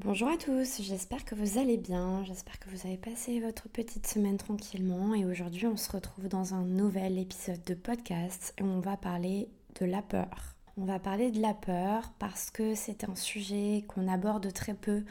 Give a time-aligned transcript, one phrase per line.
[0.00, 4.08] Bonjour à tous, j'espère que vous allez bien, j'espère que vous avez passé votre petite
[4.08, 8.80] semaine tranquillement et aujourd'hui on se retrouve dans un nouvel épisode de podcast et on
[8.80, 9.48] va parler
[9.80, 10.56] de la peur.
[10.76, 15.04] On va parler de la peur parce que c'est un sujet qu'on aborde très peu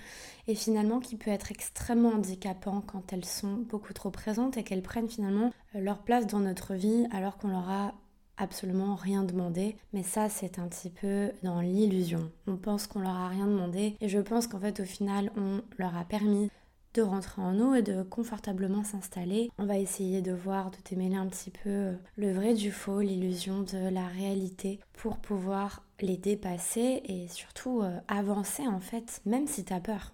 [0.48, 4.84] et finalement qui peut être extrêmement handicapant quand elles sont beaucoup trop présentes et qu'elles
[4.84, 7.94] prennent finalement leur place dans notre vie alors qu'on leur a
[8.38, 9.76] absolument rien demandé.
[9.94, 12.32] Mais ça, c'est un petit peu dans l'illusion.
[12.48, 15.62] On pense qu'on leur a rien demandé et je pense qu'en fait, au final, on
[15.78, 16.50] leur a permis
[16.94, 19.50] de rentrer en nous et de confortablement s'installer.
[19.58, 23.62] On va essayer de voir, de démêler un petit peu le vrai du faux, l'illusion
[23.64, 29.64] de la réalité pour pouvoir les dépasser et surtout euh, avancer en fait, même si
[29.64, 30.14] t'as peur.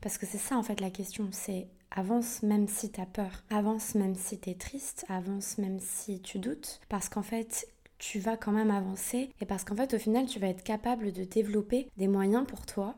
[0.00, 3.44] Parce que c'est ça en fait la question, c'est Avance même si tu as peur,
[3.50, 7.66] avance même si tu es triste, avance même si tu doutes, parce qu'en fait,
[7.98, 9.30] tu vas quand même avancer.
[9.40, 12.64] Et parce qu'en fait, au final, tu vas être capable de développer des moyens pour
[12.64, 12.96] toi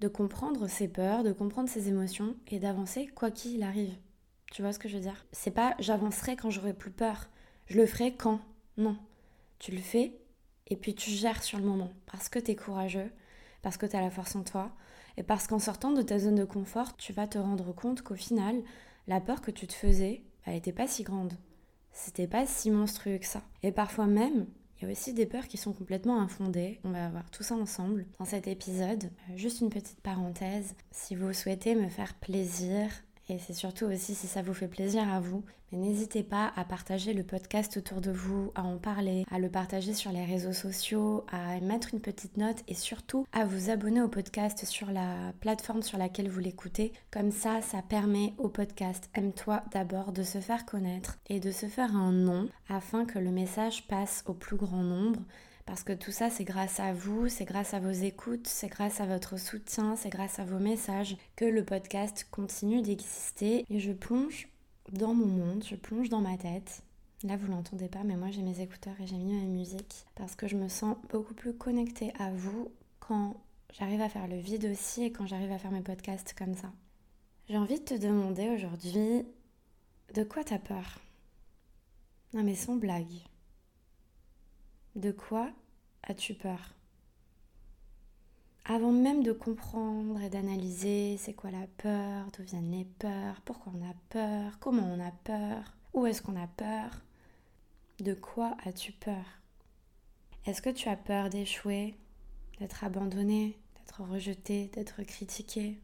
[0.00, 3.94] de comprendre ses peurs, de comprendre ses émotions et d'avancer quoi qu'il arrive.
[4.52, 5.26] Tu vois ce que je veux dire?
[5.32, 7.28] C'est pas j'avancerai quand j'aurai plus peur,
[7.66, 8.40] je le ferai quand?
[8.76, 8.96] Non.
[9.58, 10.16] Tu le fais
[10.68, 11.90] et puis tu gères sur le moment.
[12.06, 13.10] Parce que tu es courageux,
[13.62, 14.70] parce que tu as la force en toi,
[15.18, 18.14] et parce qu'en sortant de ta zone de confort, tu vas te rendre compte qu'au
[18.14, 18.62] final,
[19.08, 21.32] la peur que tu te faisais, elle n'était pas si grande.
[21.90, 23.42] C'était pas si monstrueux que ça.
[23.64, 24.46] Et parfois même,
[24.76, 26.78] il y a aussi des peurs qui sont complètement infondées.
[26.84, 29.10] On va voir tout ça ensemble dans cet épisode.
[29.30, 30.76] Euh, juste une petite parenthèse.
[30.92, 32.88] Si vous souhaitez me faire plaisir,
[33.28, 35.44] et c'est surtout aussi si ça vous fait plaisir à vous.
[35.70, 39.50] Mais n'hésitez pas à partager le podcast autour de vous, à en parler, à le
[39.50, 44.00] partager sur les réseaux sociaux, à mettre une petite note et surtout à vous abonner
[44.00, 46.92] au podcast sur la plateforme sur laquelle vous l'écoutez.
[47.10, 51.66] Comme ça, ça permet au podcast Aime-toi d'abord de se faire connaître et de se
[51.66, 55.20] faire un nom afin que le message passe au plus grand nombre
[55.68, 59.02] parce que tout ça, c'est grâce à vous, c'est grâce à vos écoutes, c'est grâce
[59.02, 63.66] à votre soutien, c'est grâce à vos messages que le podcast continue d'exister.
[63.68, 64.48] Et je plonge
[64.92, 66.80] dans mon monde, je plonge dans ma tête.
[67.22, 70.36] Là, vous l'entendez pas, mais moi j'ai mes écouteurs et j'ai mis ma musique parce
[70.36, 73.36] que je me sens beaucoup plus connectée à vous quand
[73.78, 76.72] j'arrive à faire le vide aussi et quand j'arrive à faire mes podcasts comme ça.
[77.50, 79.22] J'ai envie de te demander aujourd'hui
[80.14, 80.98] de quoi t'as peur?
[82.32, 83.20] Non mais sans blague.
[84.98, 85.48] De quoi
[86.02, 86.74] as-tu peur?
[88.64, 93.72] Avant même de comprendre et d'analyser c'est quoi la peur, d'où viennent les peurs, pourquoi
[93.76, 96.90] on a peur, comment on a peur, où est-ce qu'on a peur,
[98.00, 99.24] de quoi as-tu peur?
[100.46, 101.94] Est-ce que tu as peur d'échouer,
[102.58, 105.78] d'être abandonné, d'être rejeté, d'être critiqué?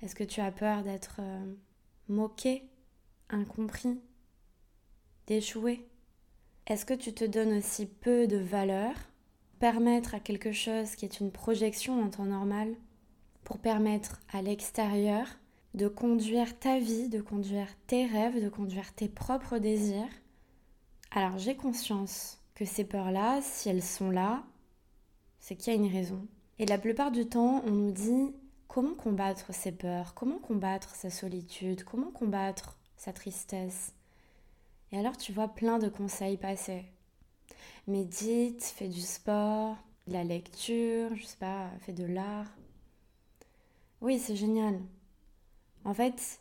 [0.00, 1.54] Est-ce que tu as peur d'être euh,
[2.08, 2.64] moqué,
[3.28, 4.00] incompris,
[5.26, 5.89] d'échouer?
[6.70, 8.94] Est-ce que tu te donnes aussi peu de valeur?
[9.58, 12.76] Permettre à quelque chose qui est une projection en temps normal
[13.42, 15.26] pour permettre à l'extérieur
[15.74, 20.08] de conduire ta vie, de conduire tes rêves, de conduire tes propres désirs?
[21.10, 24.44] Alors j'ai conscience que ces peurs-là, si elles sont là,
[25.40, 26.24] c'est qu'il y a une raison.
[26.60, 28.32] Et la plupart du temps, on nous dit
[28.68, 33.92] comment combattre ces peurs, comment combattre sa solitude, comment combattre sa tristesse.
[34.92, 36.84] Et alors tu vois plein de conseils passer.
[37.86, 42.50] Médite, fais du sport, de la lecture, je sais pas, fais de l'art.
[44.00, 44.80] Oui, c'est génial.
[45.84, 46.40] En fait,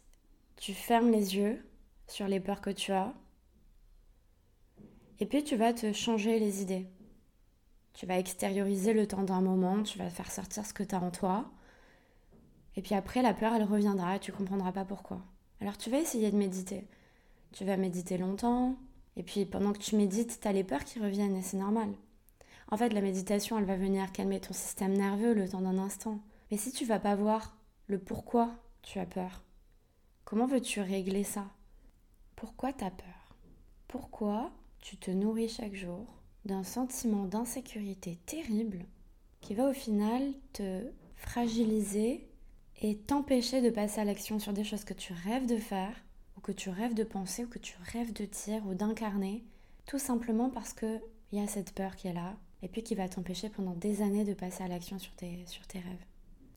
[0.57, 1.63] tu fermes les yeux
[2.07, 3.13] sur les peurs que tu as.
[5.19, 6.87] Et puis tu vas te changer les idées.
[7.93, 11.01] Tu vas extérioriser le temps d'un moment, tu vas faire sortir ce que tu as
[11.01, 11.51] en toi.
[12.75, 15.21] Et puis après, la peur, elle reviendra et tu comprendras pas pourquoi.
[15.59, 16.87] Alors tu vas essayer de méditer
[17.51, 18.75] tu vas méditer longtemps,
[19.15, 21.89] et puis pendant que tu médites, tu as les peurs qui reviennent, et c'est normal.
[22.71, 26.19] En fait, la méditation, elle va venir calmer ton système nerveux le temps d'un instant.
[26.51, 27.57] Mais si tu vas pas voir
[27.87, 28.51] le pourquoi
[28.81, 29.43] tu as peur,
[30.23, 31.47] comment veux-tu régler ça?
[32.35, 33.35] Pourquoi tu as peur?
[33.87, 36.05] Pourquoi tu te nourris chaque jour
[36.45, 38.85] d'un sentiment d'insécurité terrible
[39.41, 40.21] qui va au final
[40.53, 42.29] te fragiliser
[42.81, 45.95] et t'empêcher de passer à l'action sur des choses que tu rêves de faire
[46.49, 49.43] que tu rêves de penser, ou que tu rêves de dire ou d'incarner,
[49.85, 50.99] tout simplement parce qu'il
[51.31, 54.23] y a cette peur qui est là, et puis qui va t'empêcher pendant des années
[54.23, 56.05] de passer à l'action sur tes, sur tes rêves.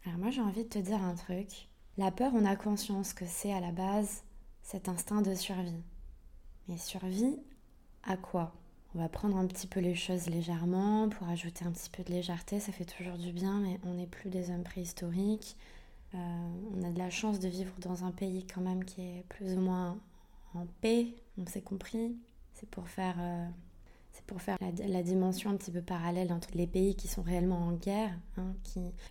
[0.06, 1.68] Alors moi j'ai envie de te dire un truc.
[1.98, 4.22] La peur, on a conscience que c'est à la base
[4.62, 5.82] cet instinct de survie.
[6.68, 7.36] Mais survie
[8.02, 8.54] à quoi?
[8.94, 12.12] On va prendre un petit peu les choses légèrement pour ajouter un petit peu de
[12.12, 15.54] légèreté, ça fait toujours du bien, mais on n'est plus des hommes préhistoriques.
[16.14, 16.18] Euh,
[16.74, 19.54] on a de la chance de vivre dans un pays quand même qui est plus
[19.54, 19.98] ou moins
[20.54, 22.16] en paix, on s'est compris.
[22.52, 23.48] C'est pour faire euh,
[24.12, 27.66] C'est pour faire la, dimension un petit peu parallèle entre les pays qui sont réellement
[27.66, 28.54] en guerre, hein,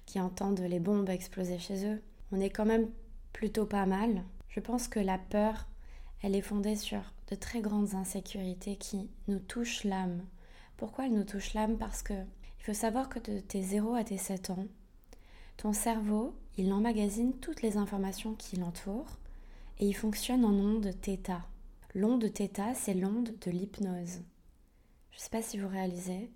[0.05, 2.01] qui, entendent les bombes exploser chez eux.
[2.31, 2.89] On est quand même
[3.33, 4.23] plutôt pas mal.
[4.49, 5.67] Je pense que la peur,
[6.21, 10.23] elle est fondée sur de très grandes insécurités qui nous touchent l'âme.
[10.77, 11.77] Pourquoi elle nous touche l'âme?
[11.77, 14.67] Parce que il faut savoir que de tes 0 à tes 7 ans,
[15.61, 19.19] ton cerveau, il emmagasine toutes les informations qui l'entourent
[19.77, 21.19] et il fonctionne en onde θ.
[21.93, 24.23] L'onde θ, c'est l'onde de l'hypnose.
[25.11, 26.31] Je ne sais pas si vous réalisez,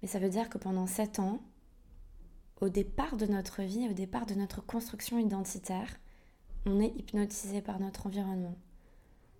[0.00, 1.42] mais ça veut dire que pendant 7 ans,
[2.62, 6.00] au départ de notre vie, au départ de notre construction identitaire,
[6.64, 8.56] on est hypnotisé par notre environnement,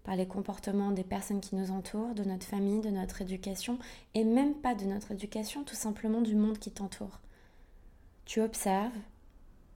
[0.02, 3.78] par les comportements des personnes qui nous entourent, de notre famille, de notre éducation,
[4.12, 7.20] et même pas de notre éducation, tout simplement du monde qui t'entoure.
[8.26, 8.92] Tu observes,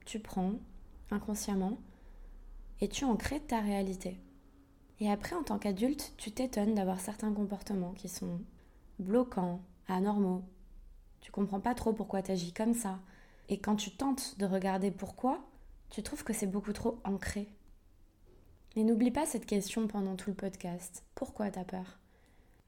[0.09, 0.53] tu prends,
[1.11, 1.77] inconsciemment,
[2.81, 4.19] et tu en ta réalité.
[4.99, 8.41] Et après, en tant qu'adulte, tu t'étonnes d'avoir certains comportements qui sont
[8.97, 10.41] bloquants, anormaux.
[11.21, 12.97] Tu comprends pas trop pourquoi tu agis comme ça.
[13.49, 15.47] Et quand tu tentes de regarder pourquoi,
[15.91, 17.47] tu trouves que c'est beaucoup trop ancré.
[18.75, 21.03] Mais n'oublie pas cette question pendant tout le podcast.
[21.13, 21.99] Pourquoi t'as peur?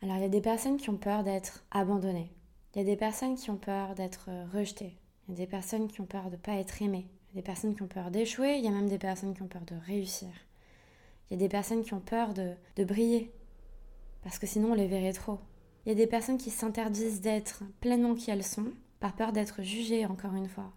[0.04, 2.32] Alors il y a des personnes qui ont peur d'être abandonnées.
[2.76, 4.96] Il y a des personnes qui ont peur d'être rejetées.
[5.28, 7.10] Il y a des personnes qui ont peur de ne pas être aimées.
[7.32, 8.58] Il y a des personnes qui ont peur d'échouer.
[8.58, 10.30] Il y a même des personnes qui ont peur de réussir.
[11.30, 13.32] Il y a des personnes qui ont peur de, briller.
[14.22, 15.40] Parce que sinon on les verrait trop.
[15.86, 19.64] Il y a des personnes qui s'interdisent d'être pleinement qui elles sont par peur d'être
[19.64, 20.74] jugées encore une fois.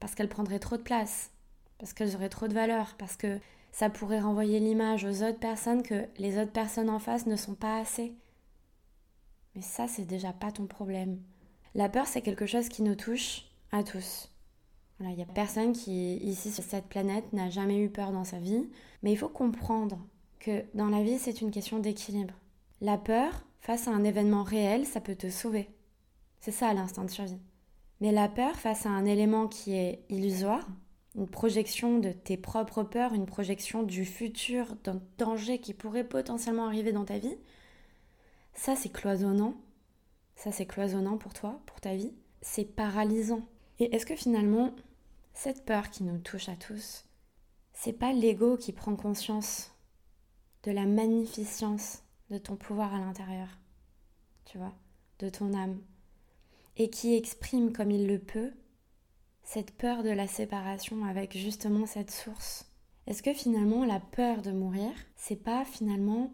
[0.00, 1.30] Parce qu'elles prendraient trop de place,
[1.78, 3.38] parce qu'elles auraient trop de valeur, parce que
[3.70, 7.54] ça pourrait renvoyer l'image aux autres personnes que les autres personnes en face ne sont
[7.54, 8.12] pas assez.
[9.54, 11.22] Mais ça, c'est déjà pas ton problème.
[11.74, 14.31] La peur, c'est quelque chose qui nous touche à tous.
[15.10, 18.38] Il n'y a personne qui, ici sur cette planète, n'a jamais eu peur dans sa
[18.38, 18.68] vie.
[19.02, 19.98] Mais il faut comprendre
[20.38, 22.34] que dans la vie, c'est une question d'équilibre.
[22.80, 25.68] La peur, face à un événement réel, ça peut te sauver.
[26.40, 27.40] C'est ça l'instinct de survie.
[28.00, 30.66] Mais la peur, face à un élément qui est illusoire,
[31.14, 36.66] une projection de tes propres peurs, une projection du futur, d'un danger qui pourrait potentiellement
[36.66, 37.36] arriver dans ta vie,
[38.54, 39.54] ça c'est cloisonnant.
[40.34, 42.12] Ça c'est cloisonnant pour toi, pour ta vie.
[42.40, 43.42] C'est paralysant.
[43.78, 44.74] Et est-ce que finalement,
[45.34, 47.04] cette peur qui nous touche à tous,
[47.72, 49.72] c'est pas l'ego qui prend conscience
[50.62, 53.48] de la magnificence de ton pouvoir à l'intérieur,
[54.44, 54.74] tu vois,
[55.18, 55.80] de ton âme,
[56.76, 58.52] et qui exprime comme il le peut
[59.42, 62.70] cette peur de la séparation avec justement cette source
[63.06, 66.32] Est-ce que finalement la peur de mourir, c'est pas finalement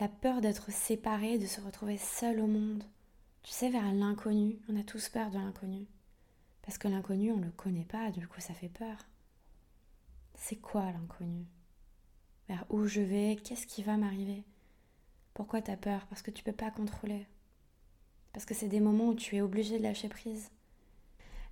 [0.00, 2.84] la peur d'être séparé, de se retrouver seul au monde?
[3.42, 4.58] Tu sais, vers l'inconnu.
[4.68, 5.86] On a tous peur de l'inconnu.
[6.66, 8.98] Parce que l'inconnu, on ne le connaît pas, du coup ça fait peur.
[10.34, 11.46] C'est quoi l'inconnu?
[12.48, 13.36] Vers où je vais?
[13.36, 14.44] Qu'est-ce qui va m'arriver?
[15.32, 16.06] Pourquoi tu as peur?
[16.08, 17.26] Parce que tu peux pas contrôler.
[18.32, 20.50] Parce que c'est des moments où tu es obligé de lâcher prise.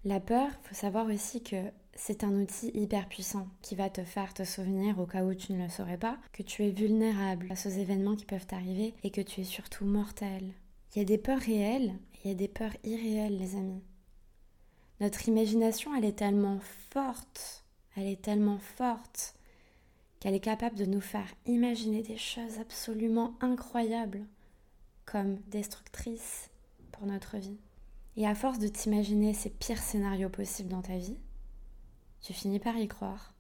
[0.05, 4.35] La peur, faut savoir aussi que c'est un outil hyper puissant qui va te faire
[4.35, 7.67] te souvenir, au cas où tu ne le saurais pas, que tu es vulnérable face
[7.67, 10.53] aux événements qui peuvent t'arriver et que tu es surtout mortel.
[10.95, 13.83] Il y a des peurs réelles et il y a des peurs irréelles, les amis.
[15.01, 16.61] Notre imagination, elle est tellement
[16.91, 17.65] forte,
[17.97, 19.35] elle est tellement forte
[20.21, 24.27] qu'elle est capable de nous faire imaginer des choses absolument incroyables
[25.05, 26.51] comme destructrices
[26.93, 27.59] pour notre vie.
[28.17, 31.19] Et à force de t'imaginer ces pires scénarios possibles dans ta vie,
[32.21, 33.35] tu finis par y croire.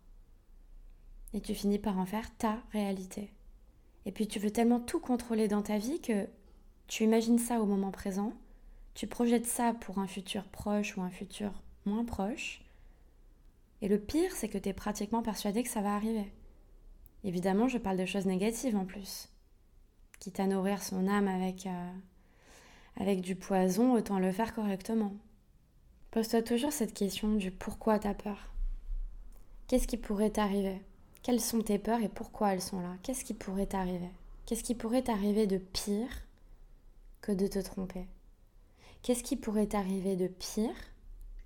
[1.33, 3.33] Et tu finis par en faire ta réalité.
[4.05, 6.28] Et puis tu veux tellement tout contrôler dans ta vie que
[6.87, 8.33] tu imagines ça au moment présent,
[8.95, 11.53] tu projettes ça pour un futur proche ou un futur
[11.85, 12.63] moins proche.
[13.83, 16.33] Et le pire, c'est que tu es pratiquement persuadé que ça va arriver.
[17.25, 19.29] Évidemment, je parle de choses négatives en plus.
[20.21, 25.15] Quitte à nourrir son âme avec euh, du poison, autant le faire correctement.
[26.11, 28.39] Pose-toi toujours cette question du pourquoi t'as peur.
[29.67, 30.81] Qu'est-ce qui pourrait t'arriver?
[31.23, 32.97] Quelles sont tes peurs et pourquoi elles sont là?
[33.03, 34.11] Qu'est-ce qui pourrait t'arriver?
[34.47, 36.23] Qu'est-ce qui pourrait t'arriver de pire
[37.23, 38.07] que de te tromper?
[39.04, 40.75] Qu'est-ce qui pourrait t'arriver de pire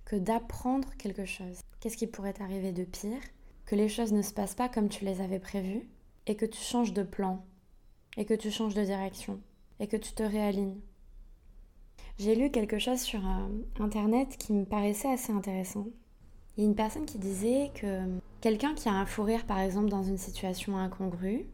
[0.05, 1.59] que d'apprendre quelque chose?
[1.81, 3.19] Qu'est-ce qui pourrait t'arriver de pire
[3.65, 5.85] que les choses ne se passent pas comme tu les avais prévues
[6.25, 7.43] et que tu changes de plan
[8.15, 9.41] et que tu changes de direction
[9.81, 10.79] et que tu te réalignes?
[12.17, 13.49] J'ai lu quelque chose sur euh,
[13.81, 15.87] Internet qui me paraissait assez intéressant.
[16.55, 18.05] Il y a une personne qui disait que
[18.39, 21.45] quelqu'un qui a un fou rire, par exemple, dans une situation incongrue,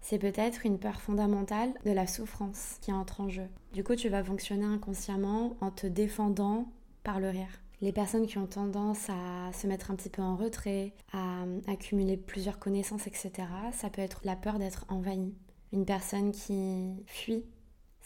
[0.00, 3.46] c'est peut-être une peur fondamentale de la souffrance qui entre en jeu.
[3.72, 6.72] Du coup, tu vas fonctionner inconsciemment en te défendant
[7.04, 7.62] par le rire.
[7.80, 12.16] Les personnes qui ont tendance à se mettre un petit peu en retrait, à accumuler
[12.16, 13.30] plusieurs connaissances, etc.,
[13.72, 15.34] ça peut être la peur d'être envahi.
[15.72, 17.44] Une personne qui fuit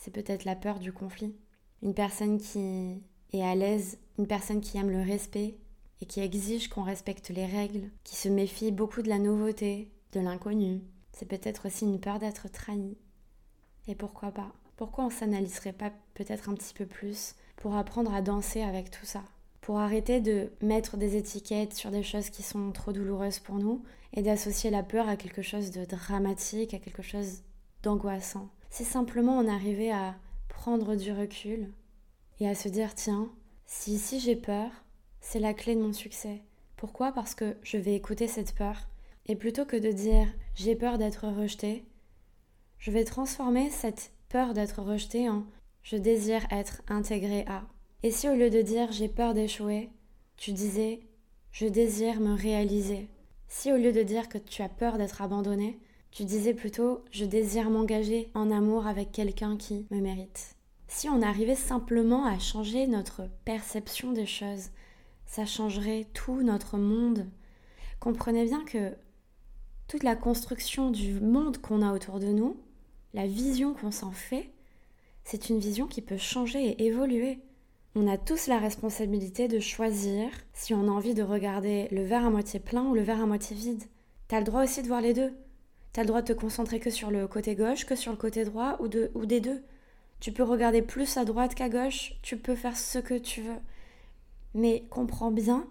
[0.03, 1.33] c'est peut-être la peur du conflit.
[1.81, 3.01] Une personne qui
[3.33, 5.59] est à l'aise, une personne qui aime le respect
[6.01, 10.19] et qui exige qu'on respecte les règles, qui se méfie beaucoup de la nouveauté, de
[10.19, 10.81] l'inconnu.
[11.13, 12.97] C'est peut-être aussi une peur d'être trahi.
[13.87, 14.53] Et pourquoi pas?
[14.77, 19.05] Pourquoi on s'analyserait pas peut-être un petit peu plus pour apprendre à danser avec tout
[19.07, 19.23] ça?
[19.61, 23.85] Pour arrêter de mettre des étiquettes sur des choses qui sont trop douloureuses pour nous
[24.13, 27.43] et d'associer la peur à quelque chose de dramatique, à quelque chose
[27.83, 28.49] d'angoissant.
[28.71, 30.17] Si simplement on arrivait à
[30.49, 31.71] prendre du recul
[32.41, 33.31] et à se dire tiens,
[33.67, 34.71] si ici j'ai peur,
[35.21, 36.43] c'est la clé de mon succès.
[36.77, 37.13] Pourquoi?
[37.13, 38.89] Parce que je vais écouter cette peur.
[39.27, 41.85] Et plutôt que de dire j'ai peur d'être rejeté,
[42.79, 45.45] je vais transformer cette peur d'être rejeté en
[45.83, 47.65] je désire être intégré à.
[48.03, 49.91] Et si au lieu de dire j'ai peur d'échouer,
[50.37, 51.01] tu disais
[51.53, 53.09] je désire me réaliser.
[53.49, 55.79] Si au lieu de dire que tu as peur d'être abandonné,
[56.11, 60.57] tu disais plutôt je désire m'engager en amour avec quelqu'un qui me mérite.
[60.89, 64.71] Si on arrivait simplement à changer notre perception des choses,
[65.27, 67.27] ça changerait tout notre monde.
[68.01, 68.95] Comprenez bien que
[69.93, 72.57] toute la construction du monde qu'on a autour de nous,
[73.13, 74.49] la vision qu'on s'en fait,
[75.23, 77.41] c'est une vision qui peut changer et évoluer.
[77.95, 82.25] On a tous la responsabilité de choisir si on a envie de regarder le verre
[82.25, 83.83] à moitié plein ou le verre à moitié vide.
[84.29, 85.35] T'as le droit aussi de voir les deux.
[85.93, 88.47] T'as le droit de te concentrer que sur le côté gauche, que sur le côté
[88.47, 89.63] droit ou, de, ou des deux.
[90.21, 93.61] Tu peux regarder plus à droite qu'à gauche, tu peux faire ce que tu veux.
[94.55, 95.67] Mais comprends bien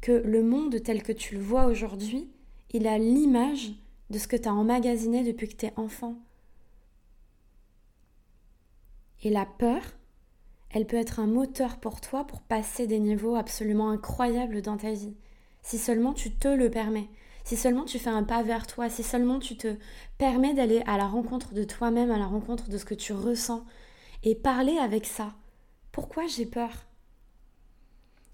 [0.00, 2.30] que le monde tel que tu le vois aujourd'hui,
[2.70, 3.72] il a l'image
[4.10, 6.16] de ce que tu as emmagasiné depuis que tu es enfant.
[9.22, 9.82] Et la peur,
[10.70, 14.92] elle peut être un moteur pour toi pour passer des niveaux absolument incroyables dans ta
[14.92, 15.14] vie.
[15.62, 17.08] Si seulement tu te le permets,
[17.44, 19.76] si seulement tu fais un pas vers toi, si seulement tu te
[20.16, 23.64] permets d'aller à la rencontre de toi-même, à la rencontre de ce que tu ressens,
[24.22, 25.34] et parler avec ça.
[25.92, 26.70] Pourquoi j'ai peur?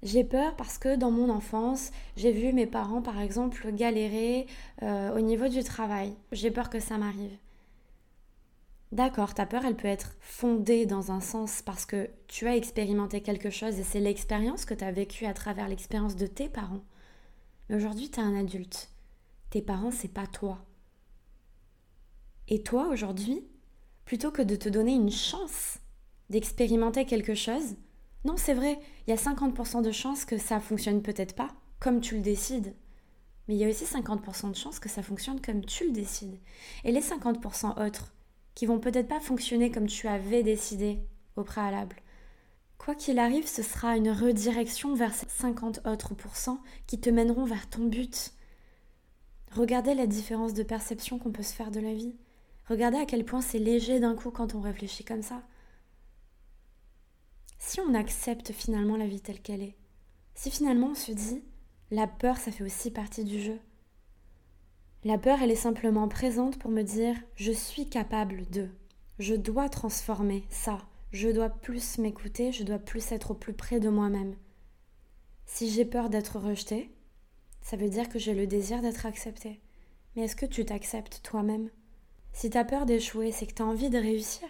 [0.02, 4.46] J'ai peur parce que dans mon enfance, j'ai vu mes parents, par exemple, galérer
[4.82, 6.14] euh, au niveau du travail.
[6.32, 7.36] J'ai peur que ça m'arrive.
[8.92, 13.20] D'accord, ta peur, elle peut être fondée dans un sens parce que tu as expérimenté
[13.20, 16.84] quelque chose et c'est l'expérience que tu as vécue à travers l'expérience de tes parents.
[17.68, 18.90] Mais aujourd'hui, tu es un adulte.
[19.50, 20.64] Tes parents, c'est pas toi.
[22.48, 23.44] Et toi, aujourd'hui,
[24.04, 25.78] plutôt que de te donner une chance
[26.30, 27.74] d'expérimenter quelque chose,
[28.26, 32.00] non, c'est vrai, il y a 50% de chances que ça fonctionne peut-être pas, comme
[32.00, 32.74] tu le décides.
[33.46, 36.40] Mais il y a aussi 50% de chances que ça fonctionne comme tu le décides.
[36.82, 38.12] Et les 50% autres,
[38.56, 40.98] qui vont peut-être pas fonctionner comme tu avais décidé
[41.36, 41.94] au préalable.
[42.78, 47.44] Quoi qu'il arrive, ce sera une redirection vers ces 50 autres pourcents qui te mèneront
[47.44, 48.32] vers ton but.
[49.52, 52.16] Regardez la différence de perception qu'on peut se faire de la vie.
[52.68, 55.42] Regardez à quel point c'est léger d'un coup quand on réfléchit comme ça.
[57.58, 59.76] Si on accepte finalement la vie telle qu'elle est,
[60.34, 61.42] si finalement on se dit,
[61.90, 63.58] la peur, ça fait aussi partie du jeu,
[65.06, 68.68] la peur, elle est simplement présente pour me dire je suis capable de.
[69.20, 70.78] Je dois transformer ça.
[71.12, 74.34] Je dois plus m'écouter, je dois plus être au plus près de moi-même.
[75.44, 76.90] Si j'ai peur d'être rejetée,
[77.62, 79.60] ça veut dire que j'ai le désir d'être acceptée.
[80.16, 81.70] Mais est-ce que tu t'acceptes toi-même?
[82.32, 84.48] Si tu as peur d'échouer, c'est que tu as envie de réussir.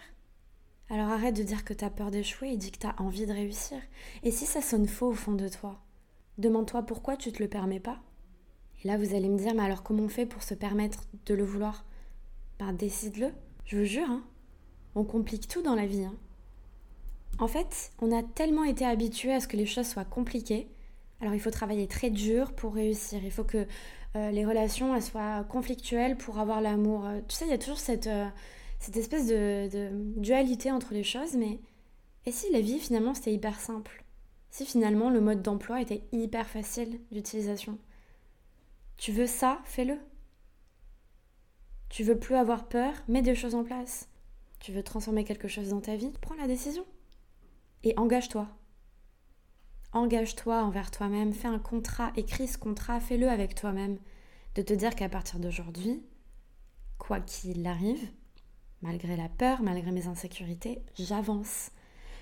[0.89, 3.25] Alors arrête de dire que tu as peur d'échouer et dis que tu as envie
[3.25, 3.77] de réussir.
[4.23, 5.81] Et si ça sonne faux au fond de toi,
[6.37, 7.99] demande-toi pourquoi tu te le permets pas
[8.83, 11.33] et là, vous allez me dire, mais alors comment on fait pour se permettre de
[11.33, 11.85] le vouloir?
[12.59, 13.31] Ben décide-le.
[13.65, 14.23] Je vous jure, hein.
[14.95, 16.03] on complique tout dans la vie.
[16.03, 16.15] Hein.
[17.39, 20.67] En fait, on a tellement été habitué à ce que les choses soient compliquées.
[21.21, 23.23] Alors il faut travailler très dur pour réussir.
[23.23, 23.65] Il faut que
[24.15, 27.05] euh, les relations soient conflictuelles pour avoir l'amour.
[27.05, 28.27] Euh, tu sais, il y a toujours cette, euh,
[28.79, 31.35] cette espèce de, dualité entre les choses.
[31.35, 31.59] Mais
[32.25, 34.03] et si la vie finalement c'était hyper simple?
[34.49, 37.77] Si finalement le mode d'emploi était hyper facile d'utilisation?
[38.97, 39.97] Tu veux ça, fais-le.
[41.89, 44.09] Tu veux plus avoir peur, mets des choses en place.
[44.59, 46.85] Tu veux transformer quelque chose dans ta vie, prends la décision.
[47.83, 48.47] Et engage-toi.
[49.93, 53.97] Engage-toi envers toi-même, fais un contrat, écris ce contrat, fais-le avec toi-même.
[54.55, 56.03] De te dire qu'à partir d'aujourd'hui,
[56.97, 58.09] quoi qu'il arrive,
[58.81, 61.71] malgré la peur, malgré mes insécurités, j'avance.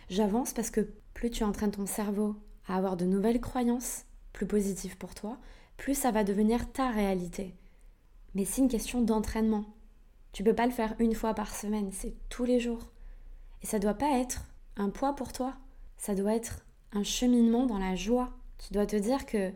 [0.10, 2.36] J'avance parce que plus tu entraînes ton cerveau
[2.68, 5.38] à avoir de nouvelles croyances plus positives pour toi,
[5.78, 7.56] plus ça va devenir ta réalité.
[8.34, 9.66] Mais c'est une question d'entraînement.
[10.34, 12.92] Tu peux pas le faire une fois par semaine, c'est tous les jours.
[13.62, 14.46] Et ça doit pas être
[14.76, 15.56] un poids pour toi.
[15.98, 18.34] Ça doit être un cheminement dans la joie.
[18.58, 19.52] Tu dois te dire que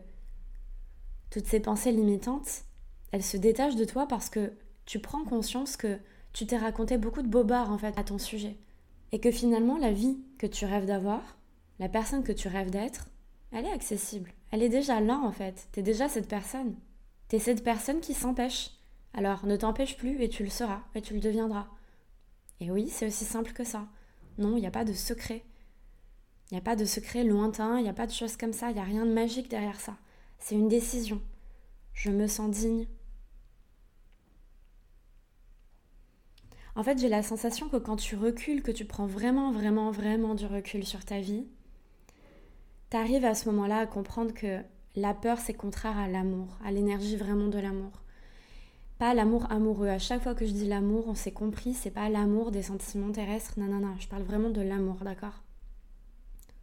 [1.30, 2.64] toutes ces pensées limitantes,
[3.12, 4.54] elles se détachent de toi parce que
[4.86, 6.00] tu prends conscience que
[6.40, 8.56] tu t'es raconté beaucoup de bobards en fait à ton sujet.
[9.12, 11.38] Et que finalement, la vie que tu rêves d'avoir,
[11.80, 13.10] la personne que tu rêves d'être,
[13.52, 14.32] elle est accessible.
[14.52, 15.68] Elle est déjà là en fait.
[15.74, 16.78] T'es déjà cette personne.
[17.28, 18.72] T'es cette personne qui s'empêche.
[19.14, 21.68] Alors ne t'empêche plus et tu le seras et tu le deviendras.
[22.62, 23.90] Et oui, c'est aussi simple que ça.
[24.38, 25.44] Non, il n'y a pas de secret.
[26.52, 28.70] Il n'y a pas de secret lointain, il n'y a pas de choses comme ça,
[28.70, 29.98] il n'y a rien de magique derrière ça.
[30.38, 31.22] C'est une décision.
[31.92, 32.88] Je me sens digne.
[36.80, 40.34] En fait, j'ai la sensation que quand tu recules, que tu prends vraiment, vraiment, vraiment
[40.34, 41.46] du recul sur ta vie,
[42.90, 44.62] tu arrives à ce moment-là à comprendre que
[44.96, 47.92] la peur, c'est contraire à l'amour, à l'énergie vraiment de l'amour.
[48.98, 49.90] Pas l'amour amoureux.
[49.90, 53.12] À chaque fois que je dis l'amour, on s'est compris, c'est pas l'amour des sentiments
[53.12, 53.60] terrestres.
[53.60, 55.44] Non, non, non, je parle vraiment de l'amour, d'accord?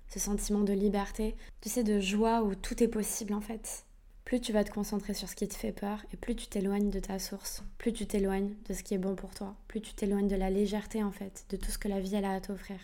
[0.08, 3.84] Ce sentiment de liberté, tu sais, de joie où tout est possible en fait.
[4.26, 6.90] Plus tu vas te concentrer sur ce qui te fait peur et plus tu t'éloignes
[6.90, 9.94] de ta source, plus tu t'éloignes de ce qui est bon pour toi, plus tu
[9.94, 12.40] t'éloignes de la légèreté en fait, de tout ce que la vie elle a à
[12.40, 12.80] t'offrir.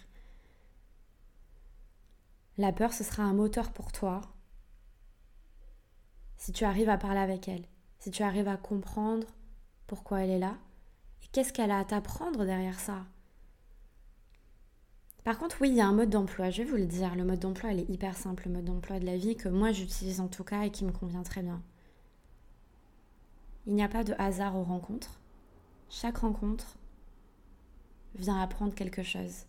[2.58, 4.20] La peur, ce sera un moteur pour toi
[6.36, 7.64] si tu arrives à parler avec elle,
[7.98, 9.26] si tu arrives à comprendre
[9.88, 10.56] pourquoi elle est là
[11.24, 13.04] et qu'est-ce qu'elle a à t'apprendre derrière ça.
[15.24, 17.14] Par contre, oui, il y a un mode d'emploi, je vais vous le dire.
[17.14, 19.70] Le mode d'emploi, elle est hyper simple, le mode d'emploi de la vie que moi
[19.70, 21.62] j'utilise en tout cas et qui me convient très bien.
[23.66, 25.20] Il n'y a pas de hasard aux rencontres.
[25.88, 26.76] Chaque rencontre
[28.16, 29.46] vient apprendre quelque chose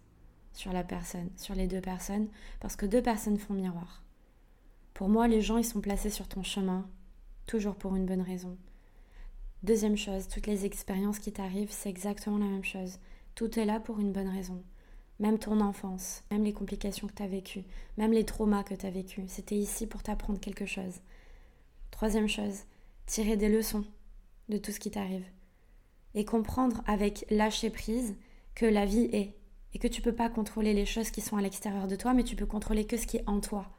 [0.53, 2.27] sur la personne, sur les deux personnes,
[2.60, 4.03] parce que deux personnes font miroir.
[4.94, 6.88] Pour moi, les gens, ils sont placés sur ton chemin,
[7.48, 8.56] toujours pour une bonne raison.
[9.63, 13.00] Deuxième chose, toutes les expériences qui t'arrivent, c'est exactement la même chose.
[13.34, 14.62] Tout est là pour une bonne raison.
[15.20, 17.63] Même ton enfance, même les complications que tu as vécues,
[17.98, 21.01] même les traumas que tu as vécus, c'était ici pour t'apprendre quelque chose.
[21.91, 22.63] Troisième chose,
[23.05, 23.86] tirer des leçons
[24.50, 25.25] de tout ce qui t'arrive.
[26.15, 28.15] Et comprendre avec lâcher prise
[28.55, 29.36] que la vie est
[29.74, 32.24] et que tu peux pas contrôler les choses qui sont à l'extérieur de toi, mais
[32.24, 33.72] tu peux contrôler que ce qui est en toi.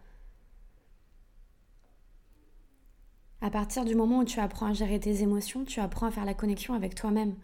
[3.40, 6.24] À partir du moment où tu apprends à gérer tes émotions, tu apprends à faire
[6.24, 7.36] la connexion avec toi-même.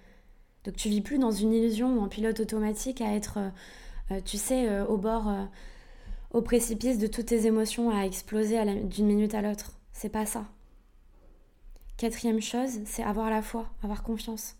[0.64, 3.48] Donc tu vis plus dans une illusion ou en pilote automatique à être, euh,
[4.12, 5.32] euh, tu sais, euh, au bord,
[6.32, 9.72] au précipice de toutes tes émotions à exploser d'une minute à l'autre.
[9.92, 10.46] C'est pas ça.
[11.96, 14.56] Quatrième chose, c'est avoir la foi, avoir confiance.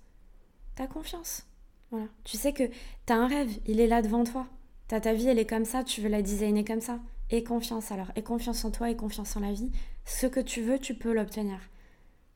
[0.75, 1.47] T'as confiance.
[1.91, 2.07] Voilà.
[2.25, 4.47] Tu sais que tu as un rêve, il est là devant toi.
[4.89, 7.01] T'as ta vie, elle est comme ça, tu veux la designer comme ça.
[7.31, 9.71] Et confiance alors, et confiance en toi et confiance en la vie.
[10.05, 11.59] Ce que tu veux, tu peux l'obtenir.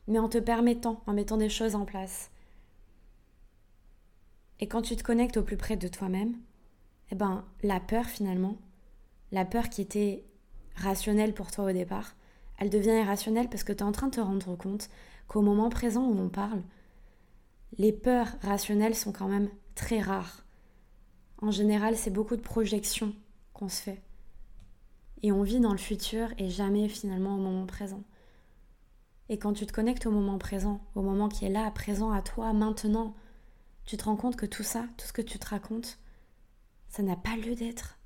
[0.07, 2.31] Mais en te permettant, en mettant des choses en place.
[4.61, 6.37] Et quand tu te connectes au plus près de toi-même,
[7.11, 8.57] eh ben, la peur finalement,
[9.33, 10.25] la peur qui était
[10.77, 12.15] rationnelle pour toi au départ,
[12.59, 14.89] elle devient irrationnelle parce que tu es en train de te rendre compte
[15.27, 16.63] qu'au moment présent où on parle,
[17.79, 20.45] les peurs rationnelles sont quand même très rares.
[21.43, 23.15] En général, c'est beaucoup de projections
[23.53, 24.03] qu'on se fait.
[25.23, 28.03] Et on vit dans le futur et jamais finalement au moment présent.
[29.29, 32.23] Et quand tu te connectes au moment présent, au moment qui est là, présent à
[32.23, 33.15] toi, maintenant,
[33.85, 35.99] tu te rends compte que tout ça, tout ce que tu te racontes,
[36.89, 37.99] ça n'a pas lieu d'être.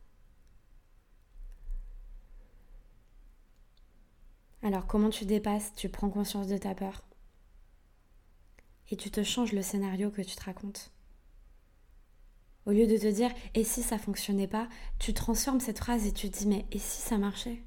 [4.63, 7.05] Alors comment tu dépasses Tu prends conscience de ta peur
[8.91, 10.91] et tu te changes le scénario que tu te racontes.
[12.67, 16.13] Au lieu de te dire et si ça fonctionnait pas, tu transformes cette phrase et
[16.13, 17.63] tu te dis mais et si ça marchait?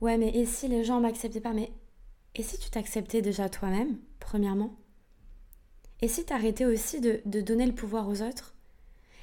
[0.00, 1.52] Ouais, mais et si les gens m'acceptaient pas?
[1.52, 1.72] Mais
[2.34, 4.76] et si tu t'acceptais déjà toi-même, premièrement?
[6.02, 8.54] Et si t'arrêtais aussi de, donner le pouvoir aux autres?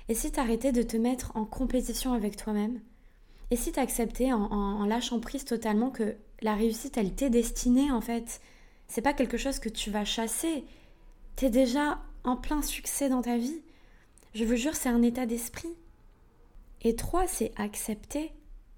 [0.10, 2.80] Et si t'arrêtais de te mettre en compétition avec toi-même?
[3.50, 8.02] Et si t'acceptais en, en lâchant prise totalement que la réussite, elle t'est destinée en
[8.02, 8.42] fait?
[8.88, 10.64] C'est pas quelque chose que tu vas chasser.
[11.36, 13.62] T'es déjà en plein succès dans ta vie.
[14.34, 15.76] Je vous jure, c'est un état d'esprit.
[16.84, 18.32] Et trois, c'est accepter.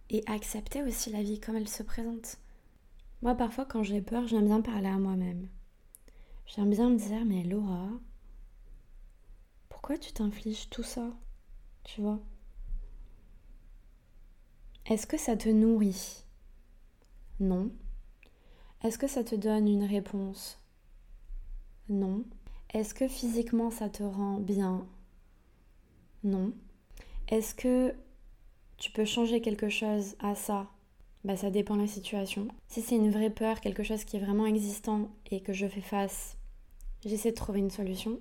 [0.09, 2.37] Et accepter aussi la vie comme elle se présente.
[3.21, 5.47] Moi, parfois, quand j'ai peur, j'aime bien parler à moi-même.
[6.55, 7.89] J'aime bien me dire, mais Laura,
[9.69, 11.07] pourquoi tu t'infliges tout ça
[11.83, 12.19] Tu vois?
[14.87, 16.23] Est-ce que ça te nourrit?
[17.39, 17.69] Non.
[18.83, 20.59] Est-ce que ça te donne une réponse?
[21.87, 22.23] Non.
[22.73, 24.87] Est-ce que physiquement ça te rend bien?
[26.23, 26.51] Non.
[27.27, 27.93] Est-ce que
[28.77, 30.67] tu peux changer quelque chose à ça?
[31.23, 32.47] Bah, ça dépend de la situation.
[32.67, 35.81] Si c'est une vraie peur, quelque chose qui est vraiment existant et que je fais
[35.81, 36.38] face,
[37.05, 38.19] j'essaie de trouver une solution.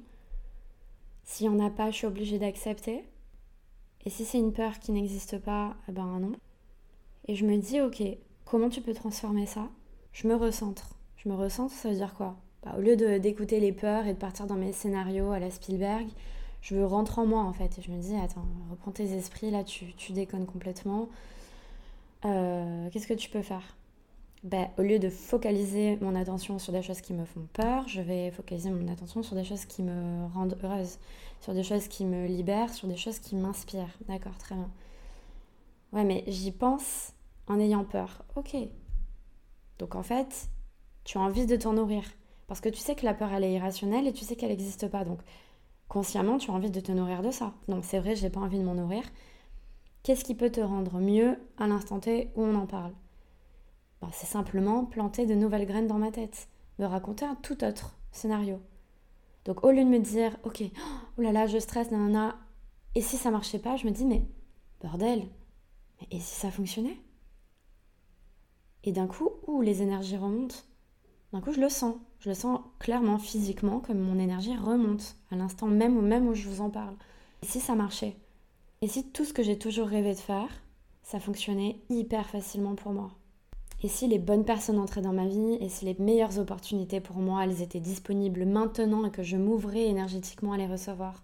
[1.25, 3.05] S'il n'y en a pas, je suis obligée d'accepter.
[4.05, 6.33] Et si c'est une peur qui n'existe pas, eh ben non.
[7.27, 8.03] Et je me dis, ok,
[8.45, 9.69] comment tu peux transformer ça?
[10.13, 10.95] Je me recentre.
[11.17, 12.37] Je me recentre, ça veut dire quoi?
[12.65, 16.07] Bah, Au lieu d'écouter les peurs et de partir dans mes scénarios à la Spielberg,
[16.63, 17.79] je veux rentrer en moi en fait.
[17.79, 21.09] Et je me dis, attends, reprends tes esprits, là tu, déconnes complètement.
[22.25, 23.77] Euh, qu'est-ce que tu peux faire?
[24.45, 28.01] Ben, Au lieu de focaliser mon attention sur des choses qui me font peur, je
[28.01, 30.99] vais focaliser mon attention sur des choses qui me rendent heureuse,
[31.41, 33.97] sur des choses qui me libèrent, sur des choses qui m'inspirent.
[34.07, 34.71] D'accord, très bien.
[35.93, 37.13] Ouais, mais j'y pense
[37.47, 38.25] en ayant peur.
[38.37, 38.57] Ok.
[39.79, 40.49] Donc en fait,
[41.05, 42.03] tu as envie de t'en nourrir.
[42.47, 44.89] Parce que tu sais que la peur, elle est irrationnelle et tu sais qu'elle n'existe
[44.89, 45.05] pas.
[45.05, 45.21] Donc
[45.89, 47.53] consciemment, tu as envie de te nourrir de ça.
[47.69, 49.03] Donc c'est vrai, je n'ai pas envie de m'en nourrir.
[50.03, 52.93] Qu'est-ce qui peut te rendre mieux à l'instant T où on en parle?
[54.01, 57.97] Ben, C'est simplement planter de nouvelles graines dans ma tête, me raconter un tout autre
[58.13, 58.61] scénario.
[59.45, 60.63] Donc au lieu de me dire, ok,
[61.17, 62.37] oh là là, je stresse, nanana,
[62.95, 64.27] et si ça marchait pas, je me dis, mais
[64.83, 65.27] bordel,
[66.11, 67.01] et si ça fonctionnait?
[68.85, 70.57] Et d'un coup, où les énergies remontent
[71.33, 71.97] D'un coup, je le sens.
[72.21, 76.35] Je le sens clairement, physiquement, comme mon énergie remonte à l'instant même ou même où
[76.35, 76.97] je vous en parle.
[77.43, 78.17] Et si ça marchait?
[78.81, 80.49] Et si tout ce que j'ai toujours rêvé de faire,
[81.03, 83.18] ça fonctionnait hyper facilement pour moi?
[83.83, 87.17] Et si les bonnes personnes entraient dans ma vie et si les meilleures opportunités pour
[87.19, 91.23] moi, elles étaient disponibles maintenant et que je m'ouvrais énergétiquement à les recevoir?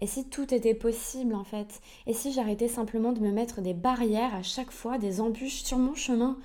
[0.00, 1.80] Et si tout était possible en fait?
[2.08, 5.78] Et si j'arrêtais simplement de me mettre des barrières à chaque fois, des embûches sur
[5.78, 6.38] mon chemin?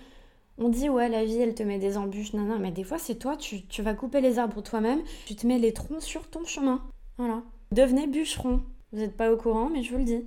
[0.59, 2.99] On dit ouais la vie elle te met des embûches, non non, mais des fois
[2.99, 6.27] c'est toi, tu, tu vas couper les arbres toi-même, tu te mets les troncs sur
[6.29, 6.83] ton chemin.
[7.17, 7.41] Voilà.
[7.71, 8.61] Devenez bûcheron.
[8.91, 10.25] Vous n'êtes pas au courant, mais je vous le dis.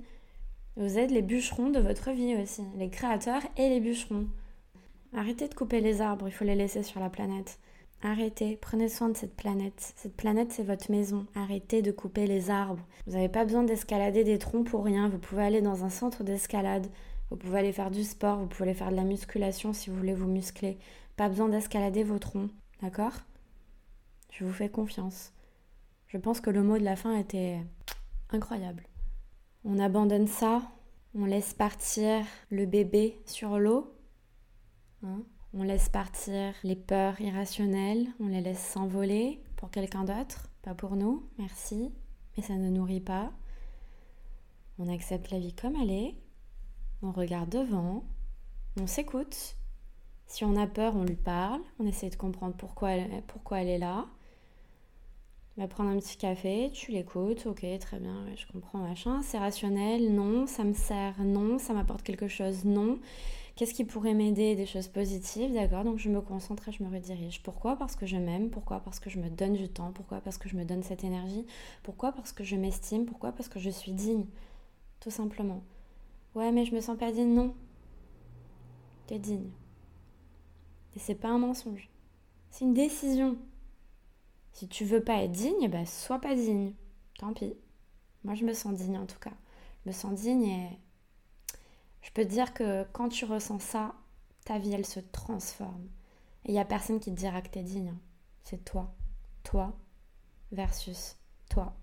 [0.75, 4.27] Vous êtes les bûcherons de votre vie aussi, les créateurs et les bûcherons.
[5.13, 7.59] Arrêtez de couper les arbres, il faut les laisser sur la planète.
[8.03, 9.93] Arrêtez, prenez soin de cette planète.
[9.95, 11.27] Cette planète, c'est votre maison.
[11.35, 12.83] Arrêtez de couper les arbres.
[13.05, 15.07] Vous n'avez pas besoin d'escalader des troncs pour rien.
[15.07, 16.87] Vous pouvez aller dans un centre d'escalade.
[17.29, 18.39] Vous pouvez aller faire du sport.
[18.39, 20.79] Vous pouvez aller faire de la musculation si vous voulez vous muscler.
[21.15, 22.49] Pas besoin d'escalader vos troncs.
[22.81, 23.13] D'accord?
[24.31, 25.31] Je vous fais confiance.
[26.07, 27.59] Je pense que le mot de la fin était
[28.31, 28.87] incroyable.
[29.63, 30.63] On abandonne ça.
[31.13, 33.93] On laisse partir le bébé sur l'eau.
[35.03, 35.23] Hein?
[35.53, 40.95] On laisse partir les peurs irrationnelles, on les laisse s'envoler pour quelqu'un d'autre, pas pour
[40.95, 41.91] nous, merci,
[42.35, 43.31] mais ça ne nourrit pas.
[44.79, 46.15] On accepte la vie comme elle est,
[47.01, 48.03] on regarde devant,
[48.79, 49.57] on s'écoute.
[50.27, 53.67] Si on a peur, on lui parle, on essaie de comprendre pourquoi elle, pourquoi elle
[53.67, 54.07] est là.
[55.57, 59.21] On va prendre un petit café, tu l'écoutes, ok, très bien, je comprends, machin.
[59.21, 62.99] C'est rationnel, non, ça me sert, non, ça m'apporte quelque chose, non.
[63.55, 66.89] Qu'est-ce qui pourrait m'aider Des choses positives, d'accord Donc je me concentre et je me
[66.89, 67.43] redirige.
[67.43, 67.75] Pourquoi?
[67.75, 68.49] Parce que je m'aime.
[68.49, 68.79] Pourquoi?
[68.79, 69.91] Parce que je me donne du temps.
[69.91, 70.21] Pourquoi?
[70.21, 71.45] Parce que je me donne cette énergie.
[71.83, 72.11] Pourquoi?
[72.11, 73.05] Parce que je m'estime.
[73.05, 73.31] Pourquoi?
[73.31, 74.25] Parce que je suis digne.
[74.99, 75.63] Tout simplement.
[76.33, 77.33] Ouais, mais je me sens pas digne.
[77.33, 77.53] Non.
[79.07, 79.49] T'es digne.
[80.95, 81.89] Et c'est pas un mensonge.
[82.49, 83.37] C'est une décision.
[84.53, 86.73] Si tu veux pas être digne, bah sois pas digne.
[87.17, 87.53] Tant pis.
[88.23, 89.33] Moi, je me sens digne en tout cas.
[89.83, 90.79] Je me sens digne et
[92.01, 93.93] je peux te dire que quand tu ressens ça,
[94.45, 95.87] ta vie, elle se transforme.
[96.45, 97.93] Et il n'y a personne qui te dira que tu es digne.
[98.43, 98.93] C'est toi.
[99.43, 99.73] Toi
[100.51, 101.17] versus
[101.49, 101.75] toi.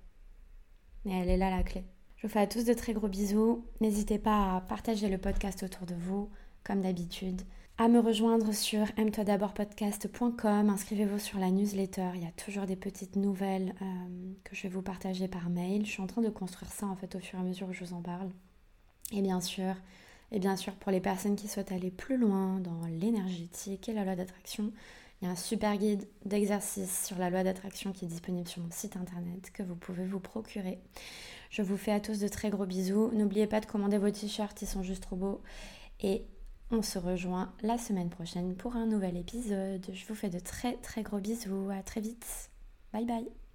[1.05, 1.85] Et elle est là la clé.
[2.17, 3.65] Je vous fais à tous de très gros bisous.
[3.81, 6.31] N'hésitez pas à partager le podcast autour de vous,
[6.65, 7.43] comme d'habitude.
[7.79, 10.69] À me rejoindre sur aime-toi d'abord podcast.com.
[10.69, 12.11] Inscrivez-vous sur la newsletter.
[12.17, 15.87] Il y a toujours des petites nouvelles euh, que je vais vous partager par mail.
[15.87, 17.73] Je suis en train de construire ça en fait au fur et à mesure que
[17.73, 18.31] je vous en parle.
[19.13, 19.77] Et bien sûr,
[20.33, 24.05] et bien sûr, pour les personnes qui souhaitent aller plus loin dans l'énergétique et la
[24.05, 24.73] loi d'attraction,
[25.21, 28.63] il y a un super guide d'exercice sur la loi d'attraction qui est disponible sur
[28.63, 30.79] mon site internet que vous pouvez vous procurer.
[31.51, 33.11] Je vous fais à tous de très gros bisous.
[33.13, 35.43] N'oubliez pas de commander vos t-shirts, ils sont juste trop beaux.
[36.01, 36.25] Et
[36.71, 39.87] on se rejoint la semaine prochaine pour un nouvel épisode.
[39.93, 41.71] Je vous fais de très très gros bisous.
[41.71, 42.51] À très vite.
[42.93, 43.48] Bye bye.